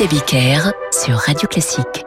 [0.00, 2.06] David Abiker sur Radio Classique.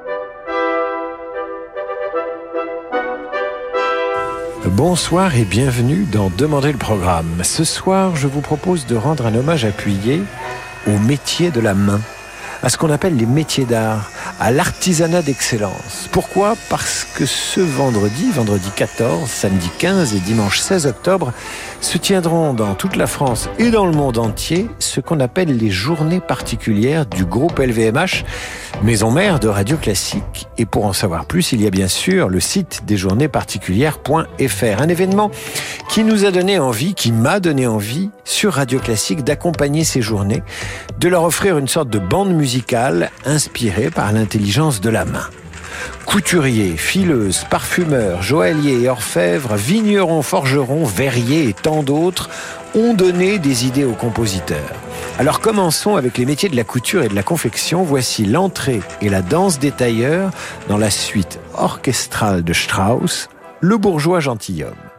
[4.66, 7.44] Bonsoir et bienvenue dans Demander le programme.
[7.44, 10.24] Ce soir, je vous propose de rendre un hommage appuyé
[10.88, 12.02] au métier de la main,
[12.64, 14.10] à ce qu'on appelle les métiers d'art
[14.44, 16.10] à l'artisanat d'excellence.
[16.12, 16.58] Pourquoi?
[16.70, 21.32] Parce que ce vendredi, vendredi 14, samedi 15 et dimanche 16 octobre,
[21.80, 25.70] se tiendront dans toute la France et dans le monde entier ce qu'on appelle les
[25.70, 28.26] journées particulières du groupe LVMH,
[28.84, 30.50] maison mère de Radio Classique.
[30.58, 33.30] Et pour en savoir plus, il y a bien sûr le site des journées.
[34.78, 35.32] Un événement
[35.90, 40.44] qui nous a donné envie, qui m'a donné envie sur Radio Classique d'accompagner ces journées,
[41.00, 45.28] de leur offrir une sorte de bande musicale inspirée par de la main.
[46.06, 52.30] Couturiers, fileuses, parfumeurs, joailliers et orfèvres, vignerons, forgerons, verriers et tant d'autres
[52.74, 54.74] ont donné des idées aux compositeurs.
[55.20, 57.84] Alors commençons avec les métiers de la couture et de la confection.
[57.84, 60.32] Voici l'entrée et la danse des tailleurs
[60.68, 63.30] dans la suite orchestrale de Strauss,
[63.62, 64.93] Le bourgeois gentilhomme.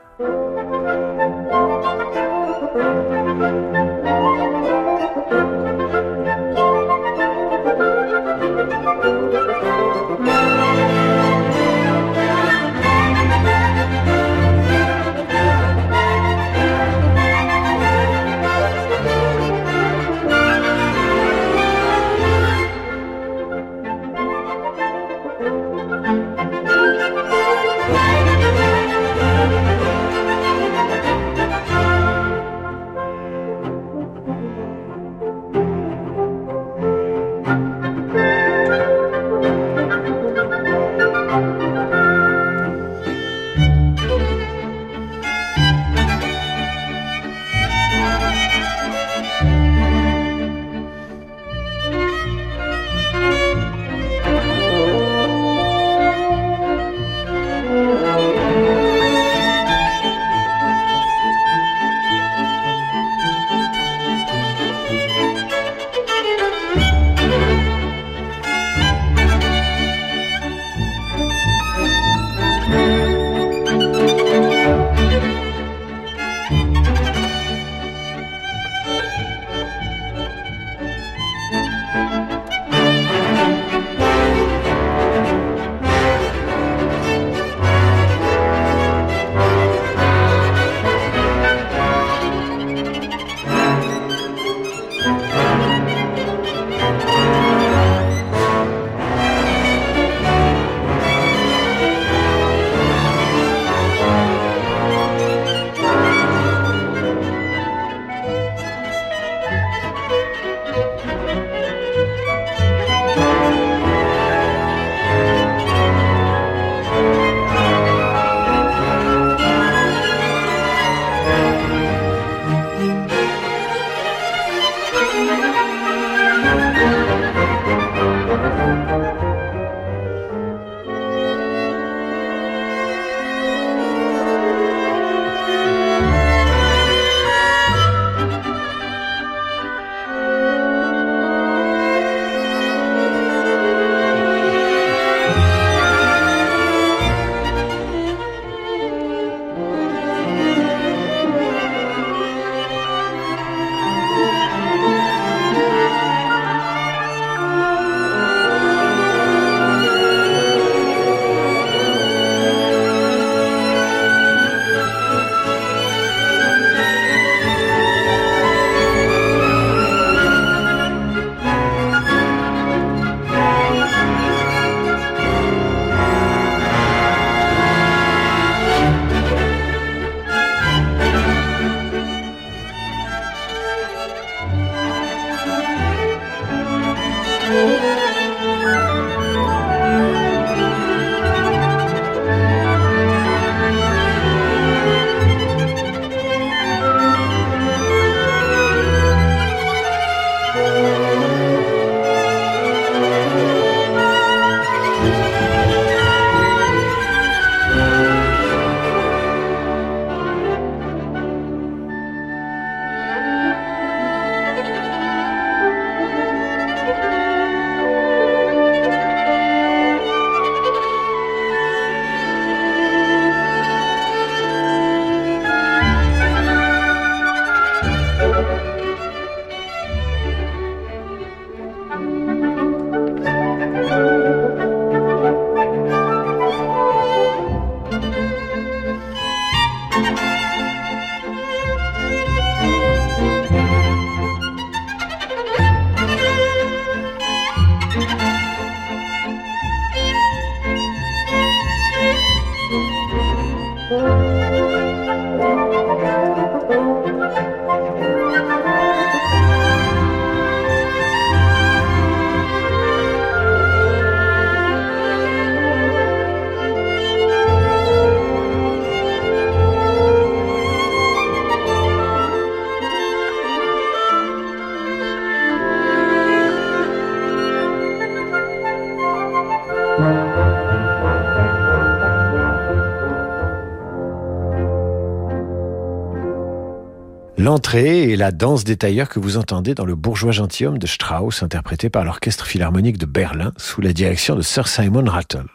[287.76, 291.90] Et la danse des tailleurs que vous entendez dans le bourgeois gentilhomme de Strauss, interprété
[291.90, 295.46] par l'Orchestre Philharmonique de Berlin sous la direction de Sir Simon Rattle.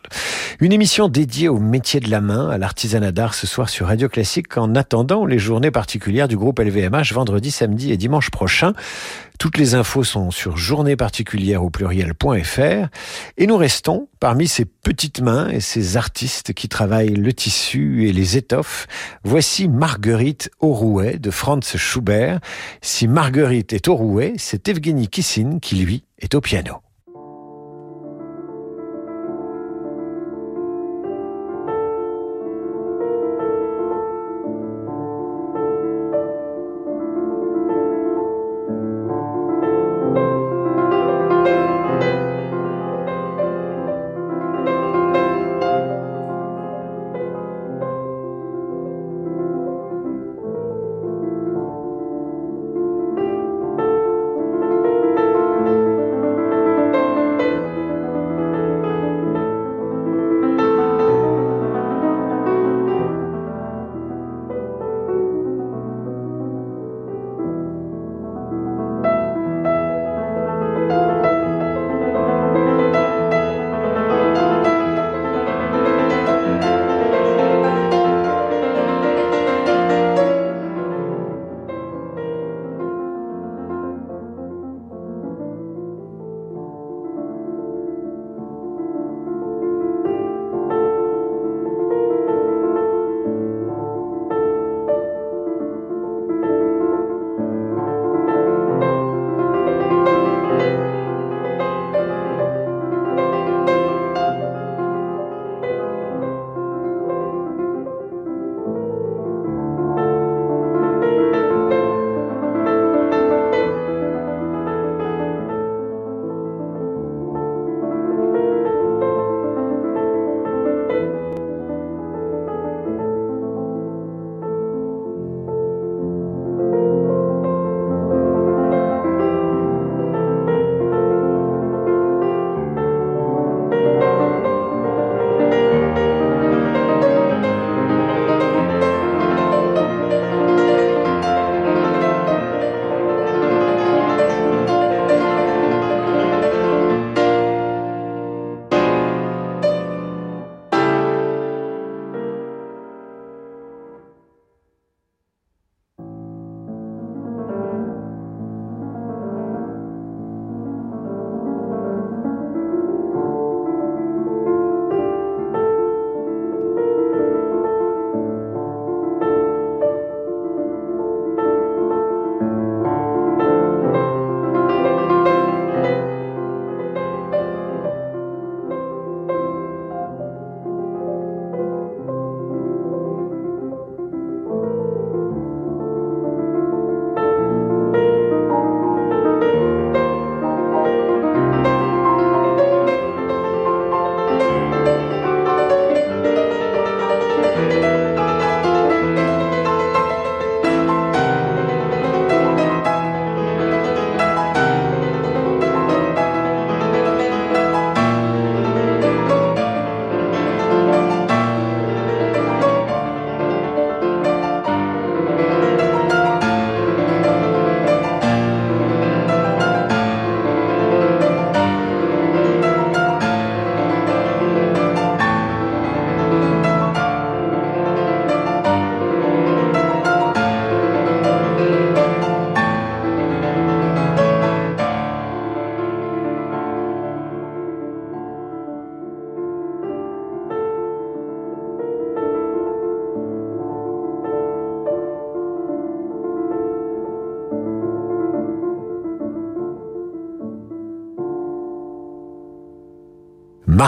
[0.60, 4.10] Une émission dédiée au métier de la main, à l'artisanat d'art ce soir sur Radio
[4.10, 8.74] Classique en attendant les journées particulières du groupe LVMH vendredi, samedi et dimanche prochain.
[9.40, 12.90] Toutes les infos sont sur journéeparticulière au pluriel.fr
[13.38, 18.12] et nous restons parmi ces petites mains et ces artistes qui travaillent le tissu et
[18.12, 18.88] les étoffes.
[19.24, 22.42] Voici Marguerite Aurouet de Franz Schubert.
[22.82, 26.82] Si Marguerite est Aurouet, c'est Evgeny Kissin qui lui est au piano.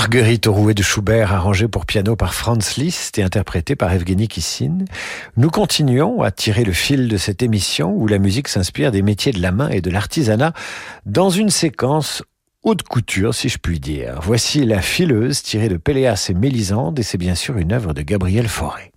[0.01, 4.79] Marguerite Rouet de Schubert, arrangée pour piano par Franz Liszt et interprétée par Evgeny Kissin.
[5.37, 9.31] Nous continuons à tirer le fil de cette émission où la musique s'inspire des métiers
[9.31, 10.53] de la main et de l'artisanat
[11.05, 12.23] dans une séquence
[12.63, 14.19] haute couture, si je puis dire.
[14.23, 18.01] Voici La fileuse tirée de Péléas et Mélisande et c'est bien sûr une œuvre de
[18.01, 18.90] Gabriel Fauré.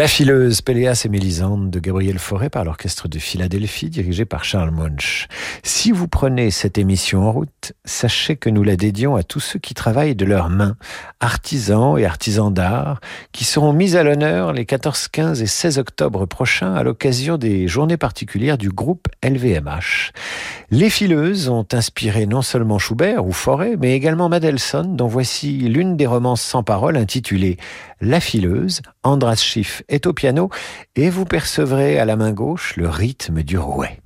[0.00, 4.70] La fileuse Péléas et Mélisande de Gabriel Fauré par l'orchestre de Philadelphie dirigé par Charles
[4.70, 5.28] Munch.
[5.62, 9.58] Si vous prenez cette émission en route, sachez que nous la dédions à tous ceux
[9.58, 10.76] qui travaillent de leurs mains,
[11.20, 13.00] artisans et artisans d'art,
[13.32, 17.68] qui seront mis à l'honneur les 14, 15 et 16 octobre prochains à l'occasion des
[17.68, 20.12] journées particulières du groupe LVMH.
[20.70, 25.98] Les fileuses ont inspiré non seulement Schubert ou Fauré, mais également Mendelssohn, dont voici l'une
[25.98, 27.58] des romances sans parole intitulée
[28.00, 30.50] La fileuse, Andras Schiff est au piano
[30.94, 33.98] et vous percevrez à la main gauche le rythme du rouet.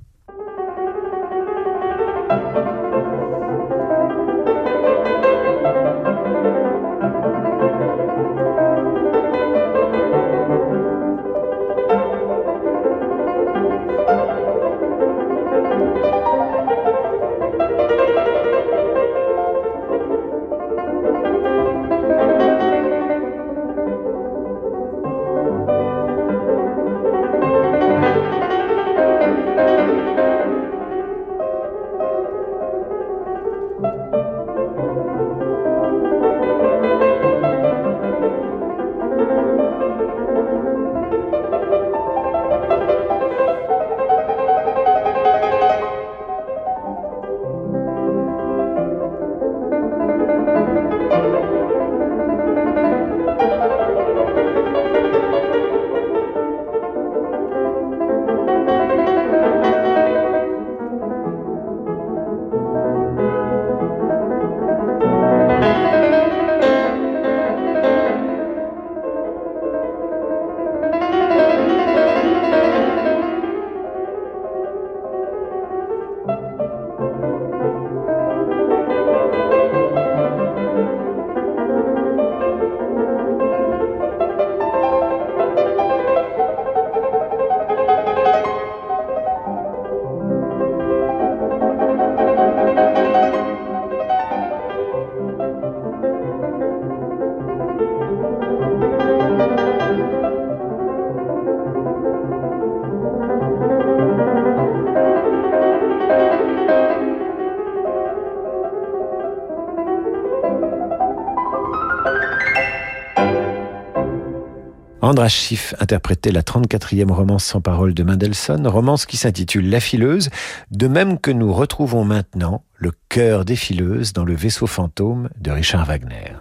[115.14, 120.28] Andras Schiff interprétait la 34e romance sans parole de Mendelssohn, romance qui s'intitule La fileuse,
[120.72, 125.52] de même que nous retrouvons maintenant le cœur des fileuses dans le vaisseau fantôme de
[125.52, 126.33] Richard Wagner.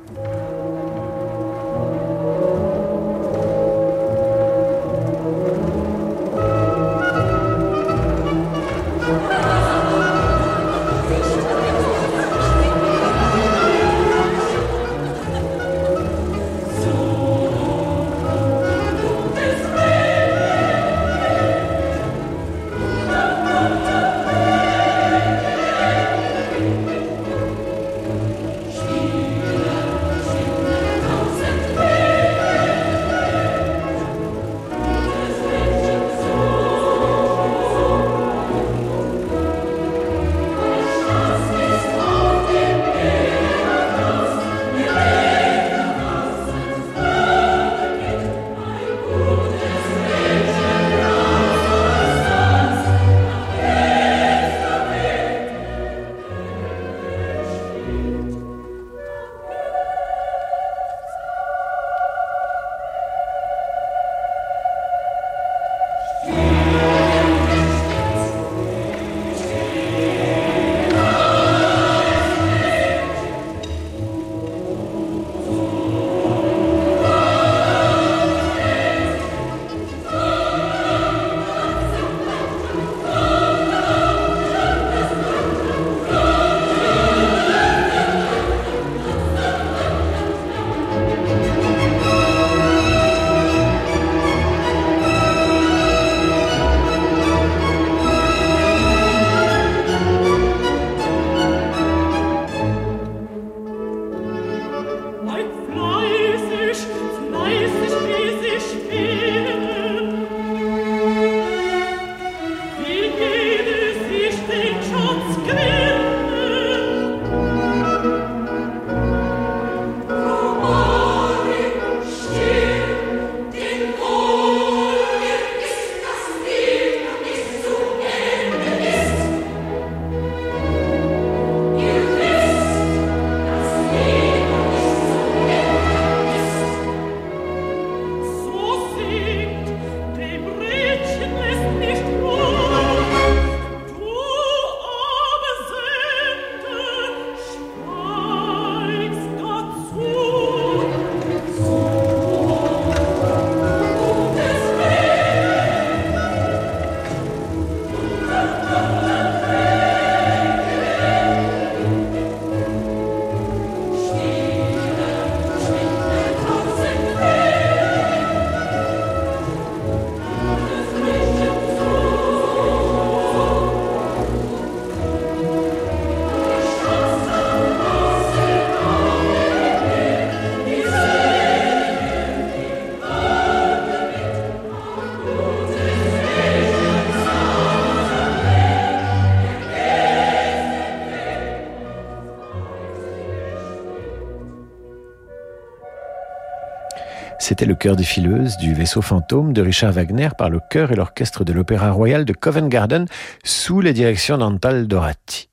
[197.65, 201.45] Le chœur des fileuses du vaisseau fantôme de Richard Wagner par le chœur et l'orchestre
[201.45, 203.05] de l'Opéra Royal de Covent Garden
[203.45, 205.52] sous la direction d'Antal Dorati.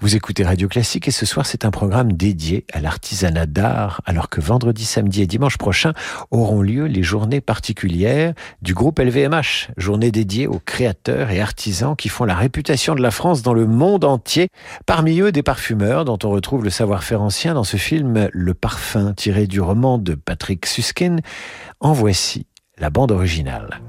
[0.00, 4.28] Vous écoutez Radio Classique et ce soir c'est un programme dédié à l'artisanat d'art alors
[4.28, 5.92] que vendredi, samedi et dimanche prochain
[6.30, 12.08] auront lieu les journées particulières du groupe LVMH, journée dédiée aux créateurs et artisans qui
[12.08, 14.48] font la réputation de la France dans le monde entier,
[14.86, 19.14] parmi eux des parfumeurs dont on retrouve le savoir-faire ancien dans ce film Le Parfum
[19.14, 21.16] tiré du roman de Patrick Suskin.
[21.80, 22.46] En voici
[22.78, 23.80] la bande originale.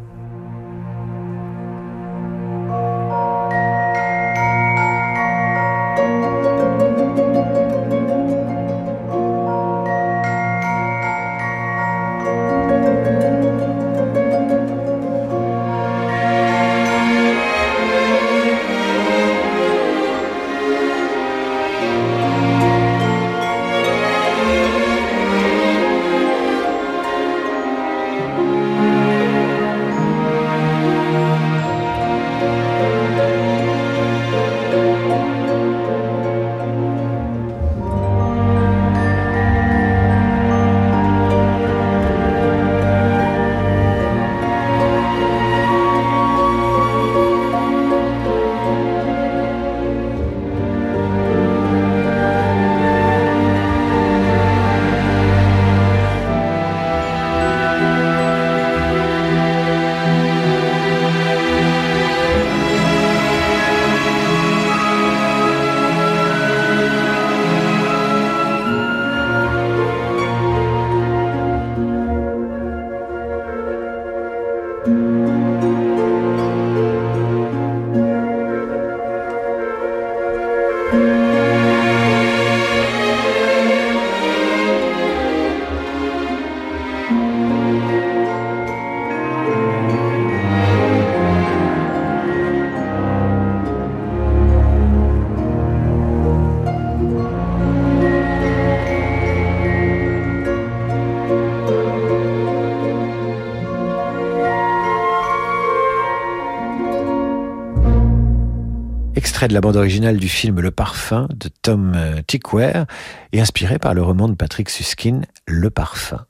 [109.47, 112.85] De la bande originale du film Le Parfum de Tom euh, Tickware
[113.33, 116.25] et inspiré par le roman de Patrick Suskin, Le Parfum.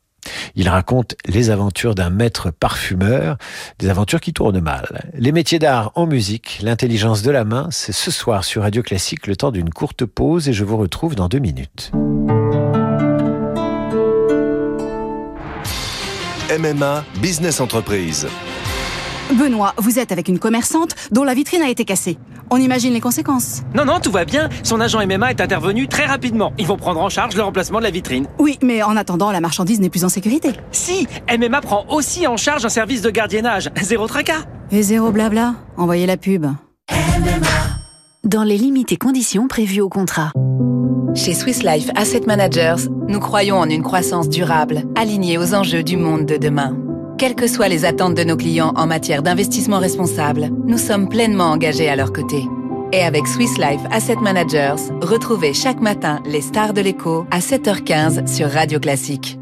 [0.56, 3.38] Il raconte les aventures d'un maître parfumeur,
[3.80, 5.12] des aventures qui tournent mal.
[5.14, 9.28] Les métiers d'art en musique, l'intelligence de la main, c'est ce soir sur Radio Classique
[9.28, 11.92] le temps d'une courte pause et je vous retrouve dans deux minutes.
[16.58, 18.28] MMA Business Entreprise.
[19.32, 22.18] Benoît, vous êtes avec une commerçante dont la vitrine a été cassée.
[22.52, 23.62] On imagine les conséquences.
[23.74, 24.50] Non, non, tout va bien.
[24.64, 26.54] Son agent MMA est intervenu très rapidement.
[26.58, 28.28] Ils vont prendre en charge le remplacement de la vitrine.
[28.38, 30.52] Oui, mais en attendant, la marchandise n'est plus en sécurité.
[30.72, 33.72] Si, MMA prend aussi en charge un service de gardiennage.
[33.82, 34.44] Zéro tracas.
[34.72, 35.56] Et zéro blabla.
[35.78, 36.46] Envoyez la pub.
[36.92, 37.48] MMA.
[38.24, 40.32] Dans les limites et conditions prévues au contrat.
[41.16, 45.98] Chez Swiss Life Asset Managers, nous croyons en une croissance durable, alignée aux enjeux du
[45.98, 46.76] monde de demain.
[47.24, 51.52] Quelles que soient les attentes de nos clients en matière d'investissement responsable, nous sommes pleinement
[51.52, 52.50] engagés à leur côté.
[52.92, 58.28] Et avec Swiss Life Asset Managers, retrouvez chaque matin les stars de l'écho à 7h15
[58.28, 59.40] sur Radio Classique.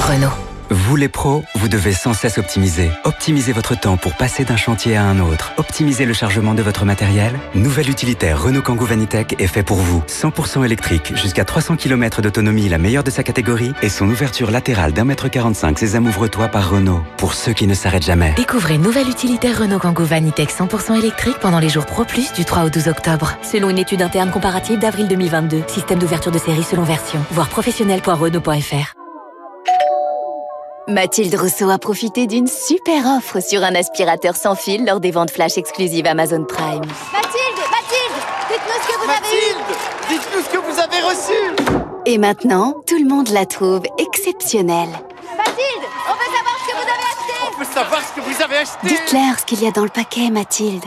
[0.00, 0.49] Renault.
[0.72, 2.92] Vous les pros, vous devez sans cesse optimiser.
[3.02, 5.52] Optimisez votre temps pour passer d'un chantier à un autre.
[5.56, 7.40] Optimisez le chargement de votre matériel.
[7.56, 10.00] Nouvel utilitaire Renault Kangoo Vanitech est fait pour vous.
[10.06, 14.92] 100% électrique, jusqu'à 300 km d'autonomie, la meilleure de sa catégorie, et son ouverture latérale
[14.92, 17.02] d'un mètre 45 Sésame ouvre-toi par Renault.
[17.16, 18.32] Pour ceux qui ne s'arrêtent jamais.
[18.36, 22.66] Découvrez nouvel utilitaire Renault Kangoo Vanitech 100% électrique pendant les jours Pro Plus du 3
[22.66, 23.36] au 12 octobre.
[23.42, 25.64] Selon une étude interne comparative d'avril 2022.
[25.66, 27.18] Système d'ouverture de série selon version.
[27.32, 28.99] Voir professionnel.renault.fr.
[30.88, 35.30] Mathilde Rousseau a profité d'une super offre sur un aspirateur sans fil lors des ventes
[35.30, 36.80] flash exclusives Amazon Prime.
[37.12, 38.18] Mathilde, Mathilde,
[38.50, 41.92] dites-nous ce que vous Mathilde, avez dites-nous ce que vous avez reçu.
[42.06, 44.88] Et maintenant, tout le monde la trouve exceptionnelle.
[45.36, 47.34] Mathilde, on veut savoir ce que vous avez acheté.
[47.46, 48.88] On veut savoir ce que vous avez acheté.
[48.88, 50.84] Dites-leur ce qu'il y a dans le paquet, Mathilde.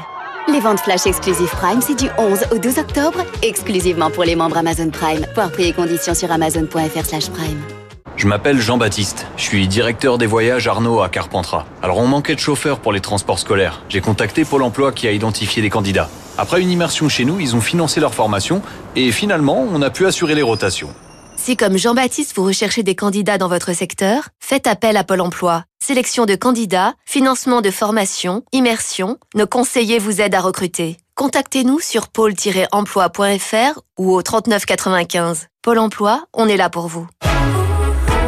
[0.50, 4.58] Les ventes flash exclusives Prime, c'est du 11 au 12 octobre, exclusivement pour les membres
[4.58, 5.26] Amazon Prime.
[5.36, 7.83] Voir prix et conditions sur amazon.fr/prime.
[8.16, 9.28] Je m'appelle Jean-Baptiste.
[9.36, 11.66] Je suis directeur des voyages Arnaud à Carpentras.
[11.82, 13.82] Alors on manquait de chauffeurs pour les transports scolaires.
[13.90, 16.10] J'ai contacté Pôle emploi qui a identifié des candidats.
[16.38, 18.62] Après une immersion chez nous, ils ont financé leur formation
[18.96, 20.94] et finalement, on a pu assurer les rotations.
[21.36, 25.66] Si comme Jean-Baptiste, vous recherchez des candidats dans votre secteur, faites appel à Pôle emploi.
[25.84, 30.96] Sélection de candidats, financement de formation, immersion, nos conseillers vous aident à recruter.
[31.16, 35.48] Contactez-nous sur pôle-emploi.fr ou au 3995.
[35.62, 37.08] Pôle emploi, on est là pour vous.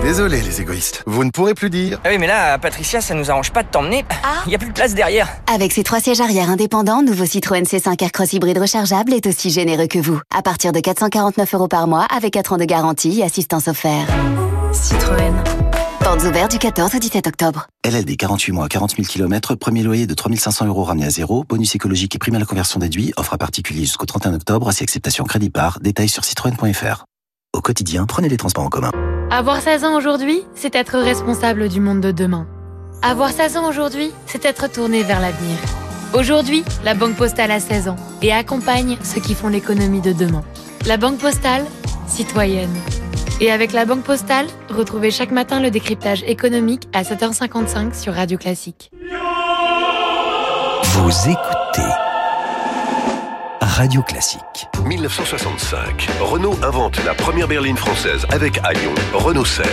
[0.05, 1.99] Désolé les égoïstes, vous ne pourrez plus dire.
[2.03, 4.05] Ah oui, mais là, Patricia, ça nous arrange pas de t'emmener.
[4.45, 5.27] Il y a plus de place derrière.
[5.51, 9.87] Avec ses trois sièges arrière indépendants, nouveau Citroën C5 Aircross hybride rechargeable est aussi généreux
[9.87, 10.21] que vous.
[10.31, 14.07] À partir de 449 euros par mois, avec 4 ans de garantie et assistance offerte.
[14.73, 15.33] Citroën.
[16.01, 17.65] Portes ouvertes du 14 au 17 octobre.
[17.83, 21.73] LLD 48 mois, 40 000 km, premier loyer de 3500 euros ramené à zéro, bonus
[21.73, 25.23] écologique et prime à la conversion déduit, offre à particulier jusqu'au 31 octobre, si acceptation
[25.23, 27.05] crédit par, détails sur citroën.fr.
[27.53, 28.91] Au quotidien, prenez les transports en commun.
[29.31, 32.47] Avoir 16 ans aujourd'hui, c'est être responsable du monde de demain.
[33.01, 35.57] Avoir 16 ans aujourd'hui, c'est être tourné vers l'avenir.
[36.13, 40.43] Aujourd'hui, la Banque Postale a 16 ans et accompagne ceux qui font l'économie de demain.
[40.85, 41.65] La Banque Postale,
[42.07, 42.73] citoyenne.
[43.41, 48.37] Et avec la Banque Postale, retrouvez chaque matin le décryptage économique à 7h55 sur Radio
[48.37, 48.91] Classique.
[50.83, 52.04] Vous écoutez
[53.75, 54.69] Radio Classique.
[54.85, 58.73] 1965, Renault invente la première berline française avec à
[59.13, 59.67] Renault 16.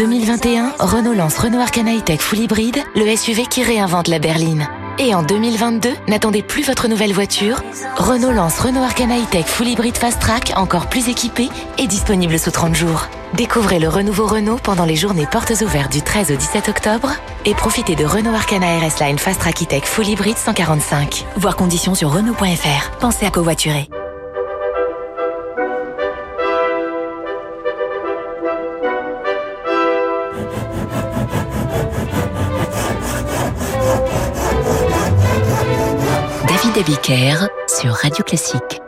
[0.00, 4.66] 2021, Renault lance Renault Arcana E-Tech Full Hybride, le SUV qui réinvente la berline.
[4.98, 7.62] Et en 2022, n'attendez plus votre nouvelle voiture.
[7.98, 12.50] Renault lance Renault Arcana E-Tech Full Hybrid Fast Track, encore plus équipé et disponible sous
[12.50, 13.08] 30 jours.
[13.34, 17.10] Découvrez le renouveau Renault pendant les journées portes ouvertes du 13 au 17 octobre
[17.44, 21.26] et profitez de Renault Arcana RS Line Fast Track E-Tech Full Hybrid 145.
[21.36, 22.90] Voir conditions sur Renault.fr.
[23.00, 23.90] Pensez à covoiturer.
[36.74, 38.80] David Abiker sur Radio Classique.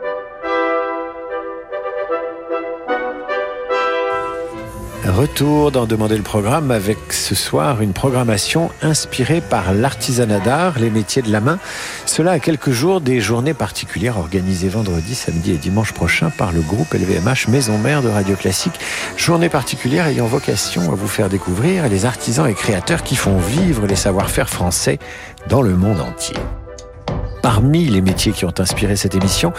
[5.05, 10.89] Retour dans Demander le programme avec ce soir une programmation inspirée par l'artisanat d'art, les
[10.89, 11.59] métiers de la main.
[12.05, 16.61] Cela à quelques jours des journées particulières organisées vendredi, samedi et dimanche prochain par le
[16.61, 18.79] groupe LVMH Maison Mère de Radio Classique.
[19.17, 23.87] Journée particulière ayant vocation à vous faire découvrir les artisans et créateurs qui font vivre
[23.87, 24.99] les savoir-faire français
[25.49, 26.37] dans le monde entier.
[27.43, 29.51] Parmi les métiers qui ont inspiré cette émission,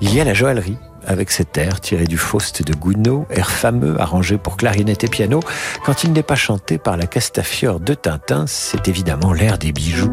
[0.00, 4.00] il y a la joaillerie avec cet air tiré du Faust de Gounod, air fameux
[4.00, 5.40] arrangé pour clarinette et piano.
[5.84, 10.12] Quand il n'est pas chanté par la Castafiore de Tintin, c'est évidemment l'air des bijoux.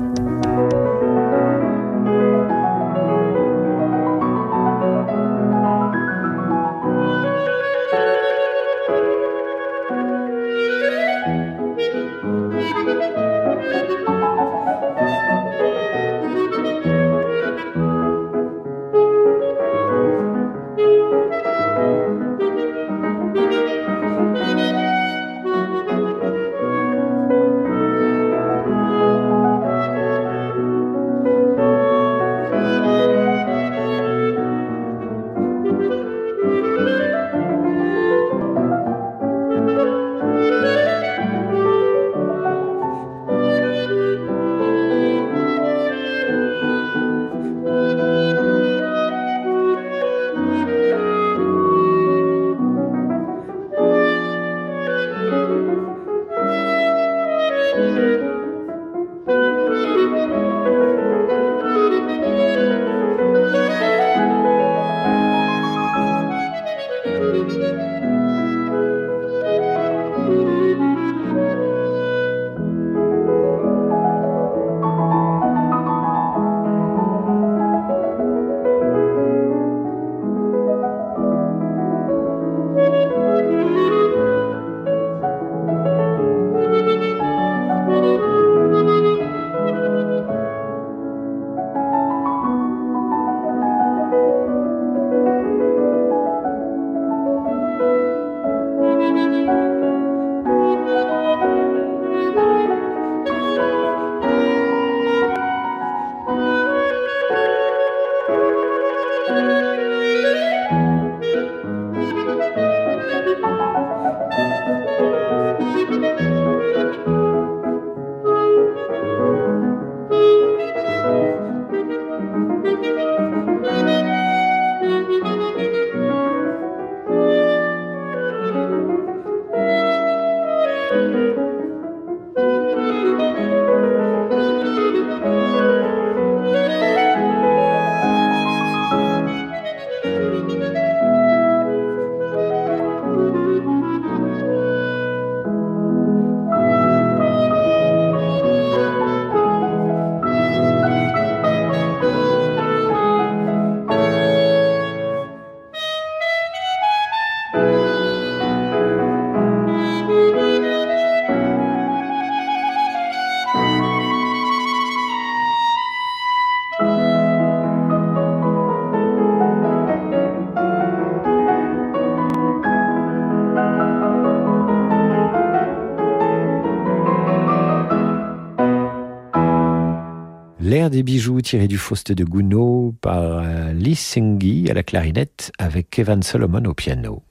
[181.49, 186.75] Tiré du Faust de Gounod par euh, Lee à la clarinette avec Evan Solomon au
[186.75, 187.23] piano.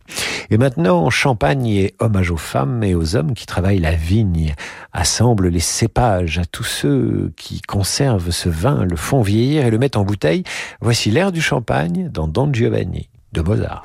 [0.50, 4.56] Et maintenant, champagne et hommage aux femmes et aux hommes qui travaillent la vigne,
[4.92, 9.78] assemblent les cépages à tous ceux qui conservent ce vin, le font vieillir et le
[9.78, 10.42] mettent en bouteille.
[10.80, 13.84] Voici l'air du champagne dans Don Giovanni de Mozart.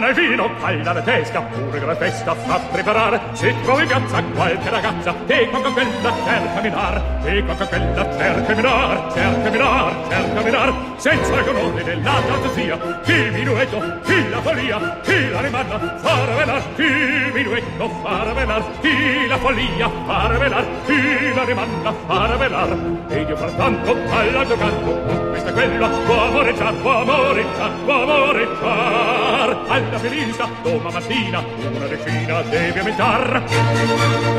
[0.00, 3.20] Finca nel vino, balla la testa, pure che la festa fa preparare.
[3.32, 9.12] Se trovi piazza qualche ragazza, che con quella cerca minar, che con quella cerca minar,
[9.12, 12.78] cerca minar, cerca minar, senza ordine della fantasia.
[13.04, 19.28] Il minuetto, il la follia, il la rimanna, far velar, il minuetto, far velar, il
[19.28, 22.76] la follia, far velar, il la rimanna, far velar.
[23.08, 29.89] Ed io frattanto, all'altro canto, questa quella, può amoreggiar, può amoreggiar, può amoreggiar.
[29.90, 33.42] Alla felista, doma mattina, una decina devi aumentar.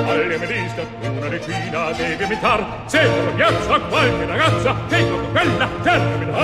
[0.08, 2.84] Alla felista, una decina devi aumentar.
[2.86, 6.38] Se per piazza qualche ragazza, che con quella termina.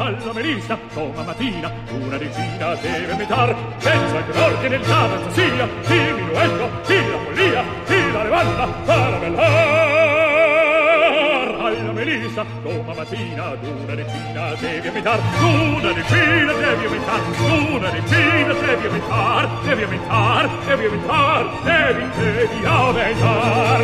[0.00, 3.54] Alla melista, doma mattina, una decina deve aumentar.
[3.78, 7.64] Senza che l'ordine il danza sia, il la follia,
[8.12, 9.89] la levanda, para
[12.18, 18.86] rissa Doma mattina ad una decina devi aumentar Una decina devi aumentar Una decina devi
[18.86, 23.80] aumentar Devi aumentar, devi aumentar Devi, devi aumentar.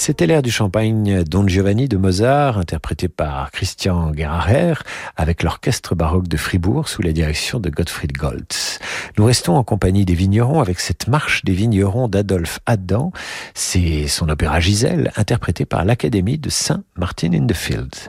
[0.00, 4.76] C'était l'air du champagne Don Giovanni de Mozart, interprété par Christian Gerhaher,
[5.14, 8.78] avec l'orchestre baroque de Fribourg sous la direction de Gottfried Goltz.
[9.18, 13.12] Nous restons en compagnie des vignerons avec cette marche des vignerons d'Adolphe Adam.
[13.52, 18.08] C'est son opéra Gisèle, interprété par l'Académie de Saint-Martin-in-the-Fields.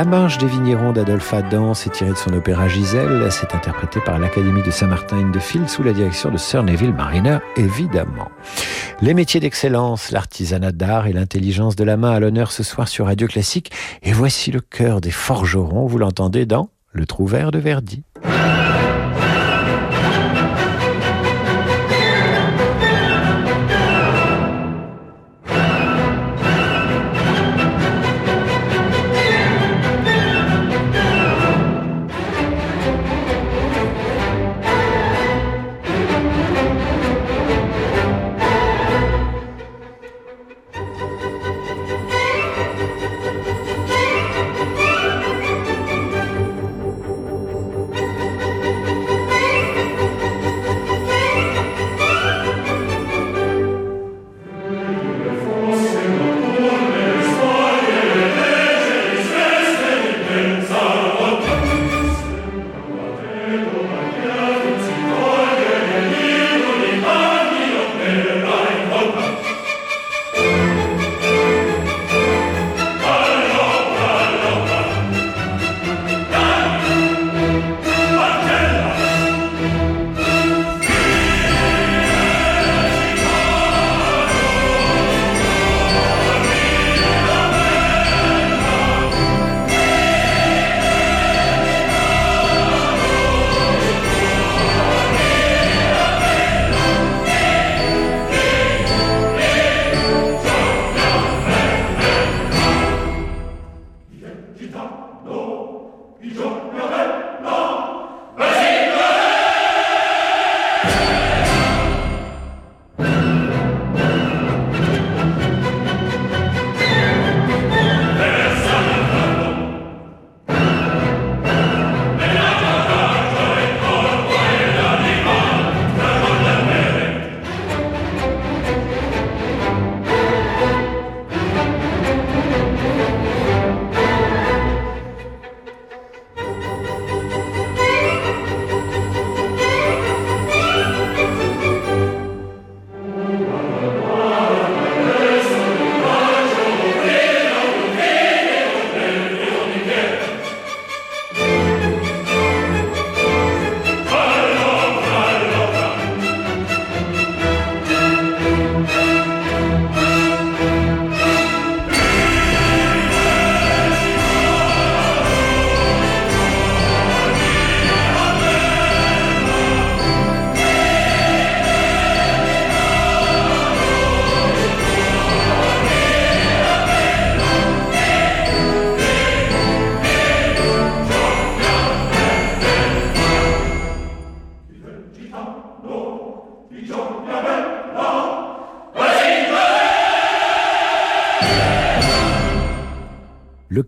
[0.00, 3.30] La marche des vignerons d'Adolphe Adam s'est tirée de son opéra Gisèle.
[3.30, 8.30] C'est interprété par l'Académie de Saint-Martin-in-the-Field sous la direction de Sir Neville Mariner, évidemment.
[9.02, 13.04] Les métiers d'excellence, l'artisanat d'art et l'intelligence de la main à l'honneur ce soir sur
[13.04, 13.72] Radio Classique.
[14.02, 15.84] Et voici le cœur des forgerons.
[15.84, 18.02] Vous l'entendez dans Le Trouvert de Verdi.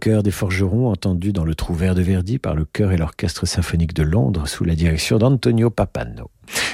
[0.03, 3.47] Chœur des forgerons entendu dans le trou vert de Verdi par le chœur et l'orchestre
[3.47, 6.29] symphonique de Londres sous la direction d'Antonio Papano.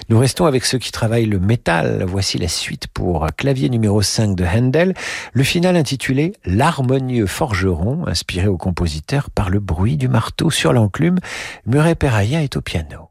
[0.09, 2.07] Nous restons avec ceux qui travaillent le métal.
[2.09, 4.95] Voici la suite pour clavier numéro 5 de Handel,
[5.35, 11.19] le final intitulé L'harmonieux forgeron, inspiré au compositeur par le bruit du marteau sur l'enclume.
[11.67, 13.08] Murray Peraya est au piano.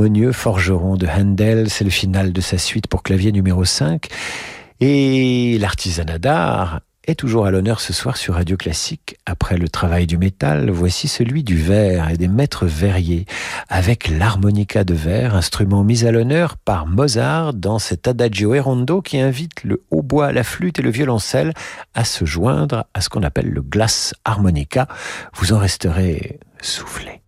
[0.00, 4.08] L'harmonieux forgeron de Handel, c'est le final de sa suite pour clavier numéro 5.
[4.80, 9.18] Et l'artisanat d'art est toujours à l'honneur ce soir sur Radio Classique.
[9.26, 13.26] Après le travail du métal, voici celui du verre et des maîtres verriers,
[13.68, 19.20] avec l'harmonica de verre, instrument mis à l'honneur par Mozart dans cet adagio e qui
[19.20, 21.52] invite le hautbois, la flûte et le violoncelle
[21.92, 24.88] à se joindre à ce qu'on appelle le glass harmonica.
[25.34, 27.20] Vous en resterez soufflé.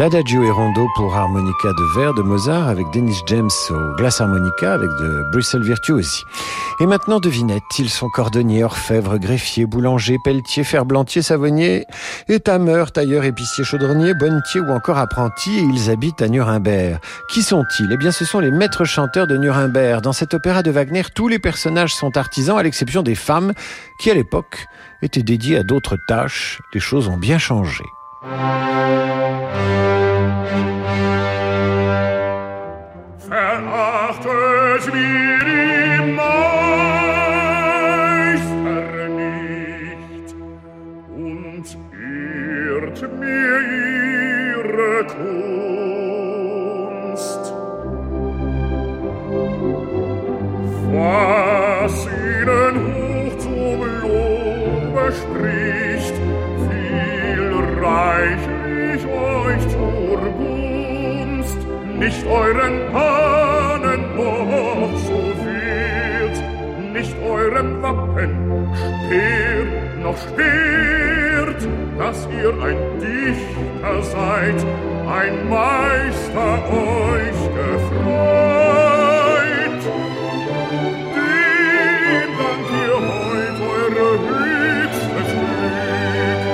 [0.00, 4.72] L'Adagio et Rondo pour harmonica de verre de Mozart avec Dennis James au glace harmonica
[4.72, 6.24] avec de Bristol Virtuosi.
[6.80, 11.84] Et maintenant devinette, ils sont cordonniers, orfèvres, greffiers, boulangers, pelletiers, ferblantiers, savonniers,
[12.30, 16.98] étameurs, tailleurs, épiciers, chaudronniers, bonnetiers ou encore apprentis et ils habitent à Nuremberg.
[17.28, 17.92] Qui sont-ils?
[17.92, 20.00] Eh bien ce sont les maîtres chanteurs de Nuremberg.
[20.00, 23.52] Dans cet opéra de Wagner, tous les personnages sont artisans à l'exception des femmes
[23.98, 24.66] qui à l'époque
[25.02, 26.62] étaient dédiées à d'autres tâches.
[26.72, 27.84] Les choses ont bien changé.
[67.90, 69.66] Wappen Speer
[70.00, 71.62] noch Schwert,
[71.98, 74.58] dass ihr ein Dichter seid,
[75.08, 78.70] ein Meister euch gefreut.
[81.16, 86.44] Dem dank ihr heut eure höchstes Glück,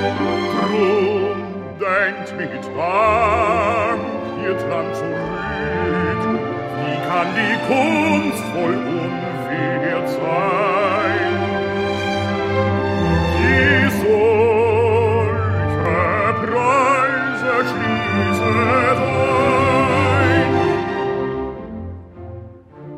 [0.56, 1.38] drum
[1.78, 4.04] denkt mit Dank
[4.42, 6.22] ihr dran zurück,
[6.80, 8.85] wie kann die Kunst voll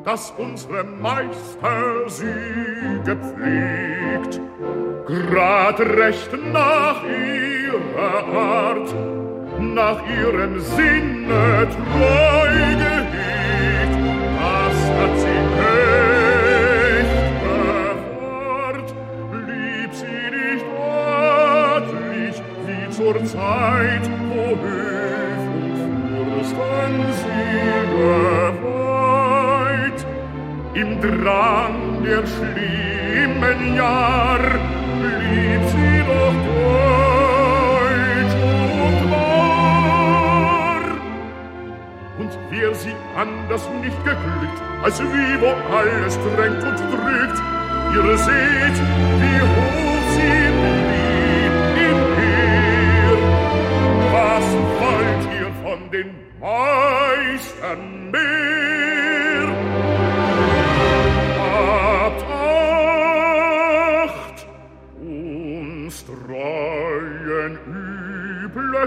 [0.09, 4.41] dass unsere Meister sie gepflegt,
[5.07, 8.95] grad recht nach ihrer Art,
[9.61, 12.55] nach ihrem Sinne treu
[12.85, 13.95] gehegt,
[14.41, 15.41] das hat sie
[17.05, 18.89] echt bewahrt,
[19.31, 25.77] blieb sie nicht örtlich, wie zur Zeit, wo Höf und
[26.09, 28.28] Fürsten sie geweiht.
[30.81, 34.39] Im Drang der schlimmen Jahr
[35.01, 38.37] blieb sie doch deutsch
[38.87, 40.83] und wahr.
[42.21, 47.39] Und wär sie anders nicht geglückt, als wie wo alles drängt und drückt,
[47.97, 48.79] ihr seht,
[49.21, 51.55] wie hoch sie blieb
[51.89, 53.19] im Heer.
[54.13, 54.47] Was
[54.79, 59.08] wollt ihr von den Meistern mehr?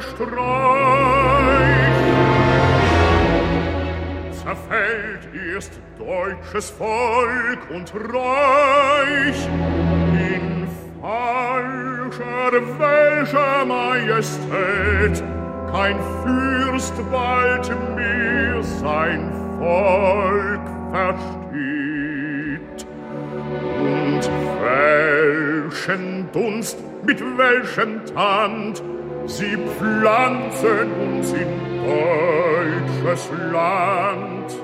[0.02, 1.62] Streich.
[4.44, 9.48] Zerfällt erst deutsches Volk und Reich
[10.14, 10.68] in
[11.02, 15.24] falscher welcher Majestät
[15.72, 22.86] kein Fürst bald mehr sein Volk versteht.
[23.80, 24.30] Und
[24.62, 28.84] welchen Dunst, mit welchem Tand
[29.28, 31.48] sie pflanzen uns in
[31.86, 34.56] deutsches Land.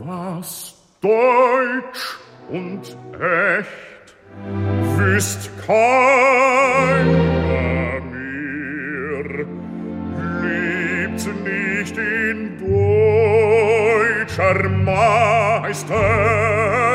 [0.00, 2.18] Was deutsch
[2.50, 4.14] und echt
[4.96, 7.04] wüsst keiner
[8.12, 9.46] mehr,
[10.42, 16.93] lebt nicht in deutscher Meister.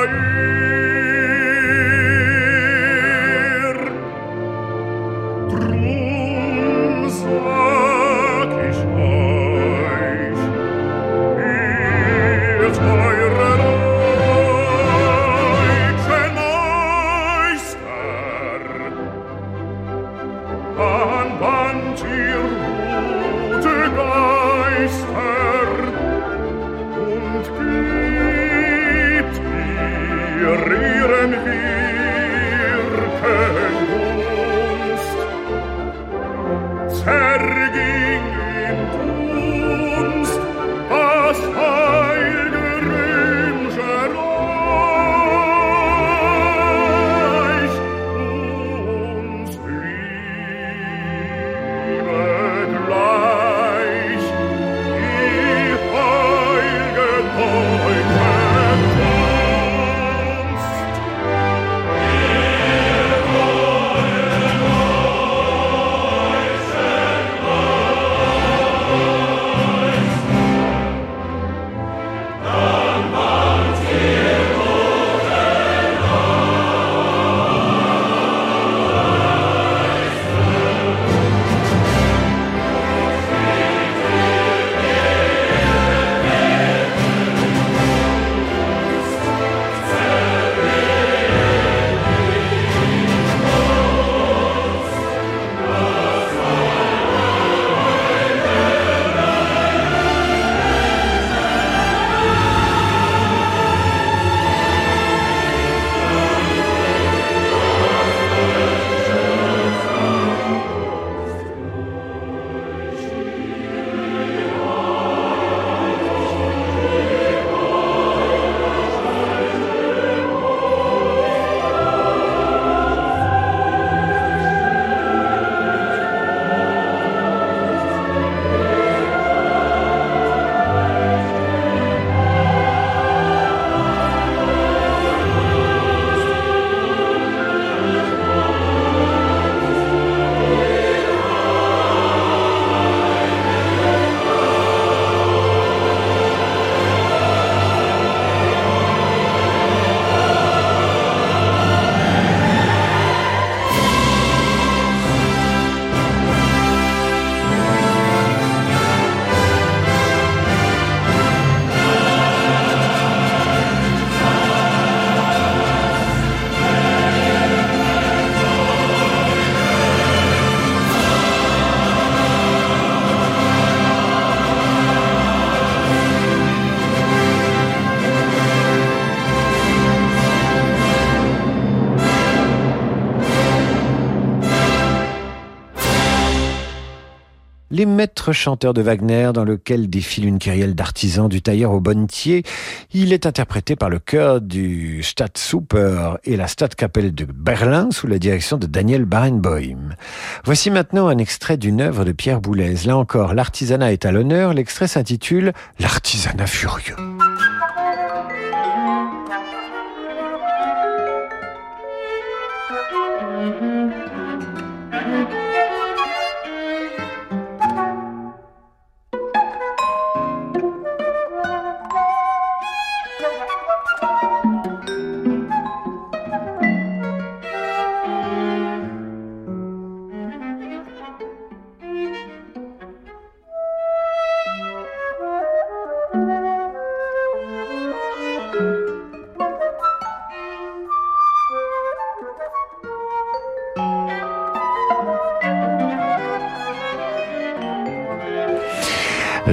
[187.80, 192.43] Les maîtres chanteurs de Wagner, dans lequel défile une kyrielle d'artisans du tailleur au bonnetier,
[192.91, 198.19] il est interprété par le chœur du Staatsoper et la Stadtkapelle de Berlin sous la
[198.19, 199.95] direction de Daniel Barenboim.
[200.43, 202.75] Voici maintenant un extrait d'une œuvre de Pierre Boulez.
[202.86, 204.53] Là encore, l'artisanat est à l'honneur.
[204.53, 206.97] L'extrait s'intitule L'artisanat furieux.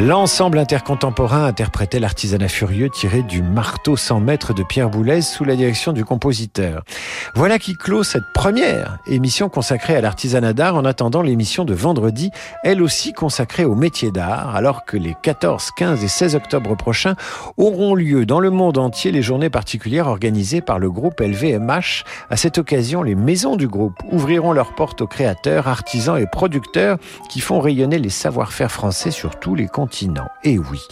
[0.07, 5.57] L'ensemble intercontemporain interprétait l'artisanat furieux tiré du marteau 100 mètres de Pierre Boulez sous la
[5.57, 6.85] direction du compositeur.
[7.35, 12.31] Voilà qui clôt cette première émission consacrée à l'artisanat d'art en attendant l'émission de vendredi,
[12.63, 17.17] elle aussi consacrée au métier d'art, alors que les 14, 15 et 16 octobre prochains
[17.57, 22.05] auront lieu dans le monde entier les journées particulières organisées par le groupe LVMH.
[22.31, 26.97] À cette occasion, les maisons du groupe ouvriront leurs portes aux créateurs, artisans et producteurs
[27.29, 29.96] qui font rayonner les savoir-faire français sur tous les continents.
[30.45, 30.83] Et oui.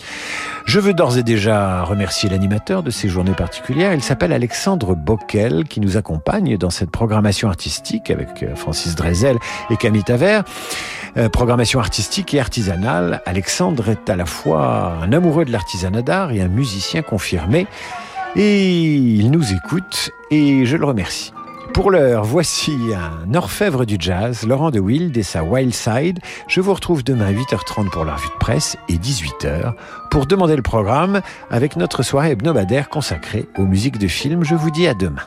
[0.67, 3.93] Je veux d'ores et déjà remercier l'animateur de ces journées particulières.
[3.93, 9.39] Il s'appelle Alexandre Bockel, qui nous accompagne dans cette programmation artistique avec Francis Drezel
[9.71, 10.41] et Camille Taver.
[11.17, 13.23] Euh, programmation artistique et artisanale.
[13.27, 17.67] Alexandre est à la fois un amoureux de l'artisanat d'art et un musicien confirmé.
[18.37, 21.33] Et il nous écoute et je le remercie.
[21.75, 26.21] Pour l'heure, voici un orfèvre du jazz, Laurent de Wild et sa Wild Side.
[26.47, 29.75] Je vous retrouve demain à 8h30 pour la revue de presse et 18h
[30.09, 31.21] pour demander le programme
[31.51, 34.45] avec notre soirée hebdomadaire consacrée aux musiques de films.
[34.45, 35.25] Je vous dis à demain.